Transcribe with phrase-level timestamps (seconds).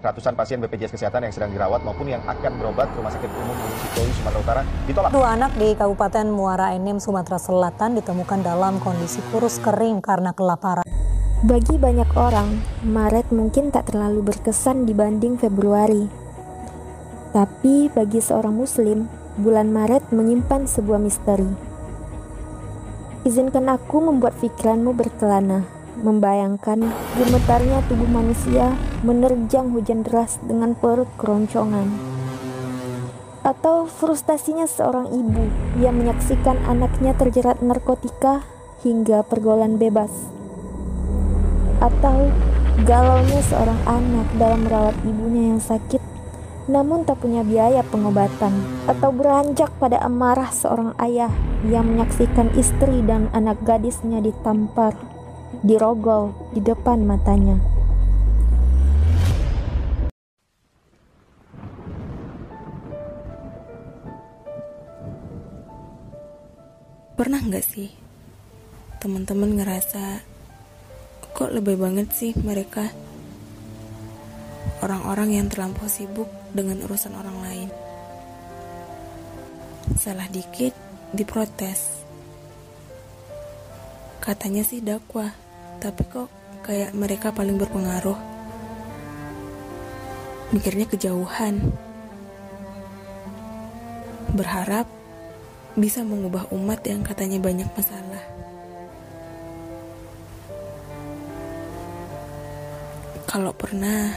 [0.00, 3.52] ratusan pasien BPJS Kesehatan yang sedang dirawat maupun yang akan berobat ke Rumah Sakit Umum
[3.52, 5.10] Gunung Sitoli, Sumatera Utara ditolak.
[5.12, 10.84] Dua anak di Kabupaten Muara Enim, Sumatera Selatan ditemukan dalam kondisi kurus kering karena kelaparan.
[11.40, 16.04] Bagi banyak orang, Maret mungkin tak terlalu berkesan dibanding Februari.
[17.32, 19.08] Tapi bagi seorang muslim,
[19.40, 21.48] bulan Maret menyimpan sebuah misteri.
[23.24, 31.88] Izinkan aku membuat pikiranmu berkelana membayangkan gemetarnya tubuh manusia menerjang hujan deras dengan perut keroncongan.
[33.40, 35.44] Atau frustasinya seorang ibu
[35.80, 38.44] yang menyaksikan anaknya terjerat narkotika
[38.84, 40.12] hingga pergaulan bebas.
[41.80, 42.28] Atau
[42.84, 46.10] galaunya seorang anak dalam merawat ibunya yang sakit
[46.70, 51.34] namun tak punya biaya pengobatan atau beranjak pada amarah seorang ayah
[51.66, 54.94] yang menyaksikan istri dan anak gadisnya ditampar
[55.60, 57.60] dirogol di depan matanya.
[67.12, 67.92] Pernah nggak sih
[69.04, 70.24] teman-teman ngerasa
[71.36, 72.88] kok lebih banget sih mereka
[74.80, 77.68] orang-orang yang terlampau sibuk dengan urusan orang lain.
[80.00, 80.72] Salah dikit
[81.12, 82.00] diprotes
[84.20, 85.32] Katanya sih dakwah,
[85.80, 86.28] tapi kok
[86.60, 88.20] kayak mereka paling berpengaruh.
[90.52, 91.72] Mikirnya kejauhan.
[94.36, 94.84] Berharap
[95.74, 98.22] bisa mengubah umat yang katanya banyak masalah.
[103.24, 104.10] Kalau pernah,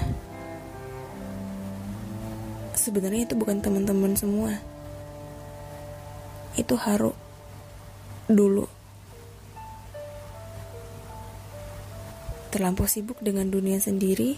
[2.75, 4.58] sebenarnya itu bukan teman-teman semua.
[6.59, 7.16] Itu haru
[8.28, 8.83] dulu.
[12.54, 14.38] Terlampau sibuk dengan dunia sendiri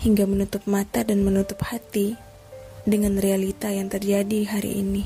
[0.00, 2.16] hingga menutup mata dan menutup hati
[2.88, 5.04] dengan realita yang terjadi hari ini.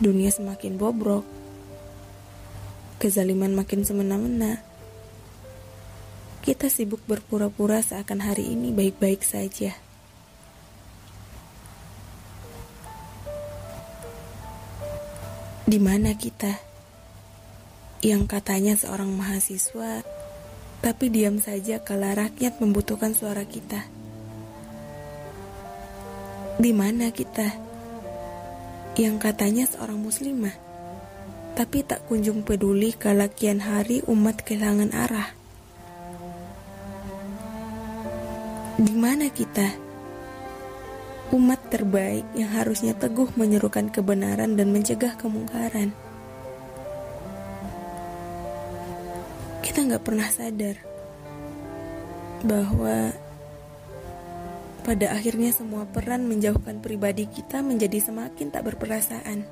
[0.00, 1.28] Dunia semakin bobrok,
[2.96, 4.64] kezaliman makin semena-mena.
[6.40, 9.76] Kita sibuk berpura-pura seakan hari ini baik-baik saja.
[15.68, 16.56] Di mana kita
[18.00, 20.19] yang katanya seorang mahasiswa
[20.80, 23.84] tapi diam saja kala rakyat membutuhkan suara kita.
[26.60, 27.48] Di mana kita?
[28.96, 30.56] Yang katanya seorang muslimah,
[31.56, 35.28] tapi tak kunjung peduli kala kian hari umat kehilangan arah.
[38.80, 39.68] Di mana kita?
[41.36, 45.92] Umat terbaik yang harusnya teguh menyerukan kebenaran dan mencegah kemungkaran.
[49.70, 50.82] Kita nggak pernah sadar
[52.42, 53.14] bahwa
[54.82, 59.46] pada akhirnya semua peran menjauhkan pribadi kita menjadi semakin tak berperasaan.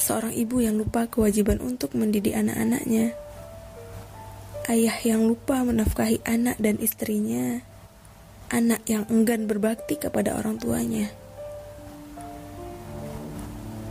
[0.00, 3.12] Seorang ibu yang lupa kewajiban untuk mendidik anak-anaknya.
[4.64, 7.60] Ayah yang lupa menafkahi anak dan istrinya.
[8.48, 11.12] Anak yang enggan berbakti kepada orang tuanya.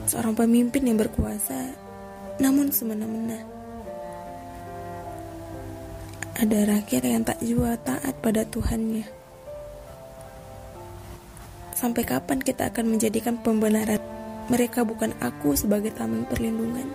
[0.09, 1.77] Seorang pemimpin yang berkuasa
[2.41, 3.54] namun semena-mena
[6.35, 9.07] ada rakyat yang tak jua taat pada Tuhannya.
[11.72, 14.03] Sampai kapan kita akan menjadikan pembenaran
[14.51, 16.91] mereka bukan aku sebagai tameng perlindungan?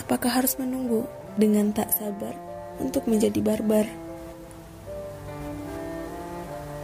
[0.00, 1.04] Apakah harus menunggu
[1.36, 2.32] dengan tak sabar
[2.80, 3.84] untuk menjadi barbar?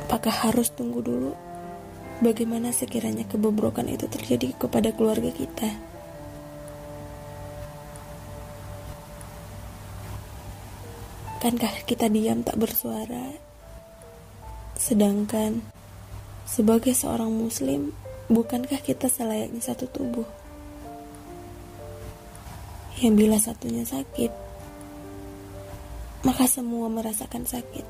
[0.04, 1.32] Apakah harus tunggu dulu
[2.20, 5.91] bagaimana sekiranya kebobrokan itu terjadi kepada keluarga kita?
[11.42, 13.34] Akankah kita diam tak bersuara?
[14.78, 15.58] Sedangkan
[16.46, 17.90] sebagai seorang muslim,
[18.30, 20.22] bukankah kita selayaknya satu tubuh?
[23.02, 24.30] Yang bila satunya sakit,
[26.22, 27.86] maka semua merasakan sakit.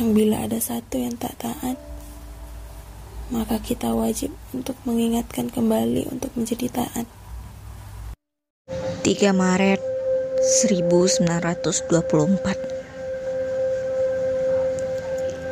[0.00, 1.76] Yang bila ada satu yang tak taat,
[3.28, 7.04] maka kita wajib untuk mengingatkan kembali untuk menjadi taat.
[9.04, 9.91] 3 Maret
[10.42, 11.22] 1924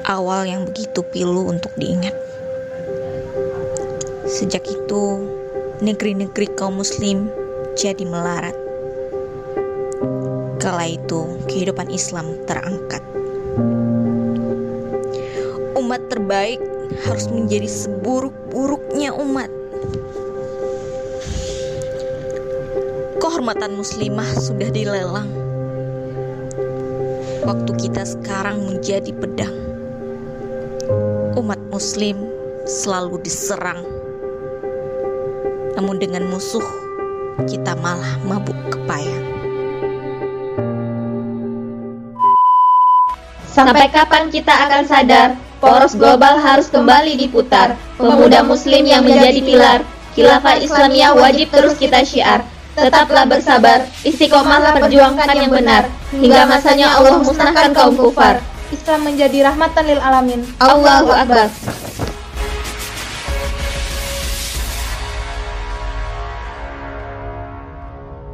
[0.02, 2.10] Awal yang begitu pilu untuk diingat.
[4.26, 5.30] Sejak itu
[5.78, 7.30] negeri-negeri kaum muslim
[7.78, 8.58] jadi melarat.
[10.58, 13.06] Kala itu kehidupan Islam terangkat.
[15.78, 16.58] Umat terbaik
[17.06, 19.59] harus menjadi seburuk-buruknya umat
[23.40, 25.32] kekuatan muslimah sudah dilelang.
[27.40, 29.56] Waktu kita sekarang menjadi pedang.
[31.40, 32.20] Umat muslim
[32.68, 33.80] selalu diserang.
[35.72, 36.60] Namun dengan musuh,
[37.48, 39.24] kita malah mabuk kepayang.
[43.48, 47.72] Sampai kapan kita akan sadar, poros global harus kembali diputar.
[47.96, 49.80] Pemuda muslim yang menjadi pilar,
[50.12, 52.44] khilafah Islamiyah wajib terus kita syiar.
[52.80, 55.84] Tetaplah bersabar, istiqomahlah perjuangkan yang benar,
[56.16, 58.40] hingga masanya Allah musnahkan kaum kufar.
[58.72, 60.40] Islam menjadi rahmatan lil alamin.
[60.56, 61.52] Allahu Akbar.